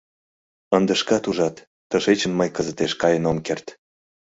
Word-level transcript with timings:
Ынде 0.77 0.93
шкат 1.01 1.23
ужат: 1.29 1.55
тышечын 1.89 2.31
мый 2.39 2.49
кызытеш 2.55 2.91
каен 3.01 3.23
ом 3.31 3.37
керт. 3.47 3.65